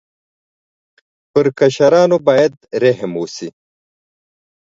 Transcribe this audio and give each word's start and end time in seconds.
په 1.31 1.39
کشرانو 1.59 2.17
باید 2.27 2.53
رحم 2.83 3.11
وشي. 3.21 3.49